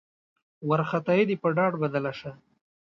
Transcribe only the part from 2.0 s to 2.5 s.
شي.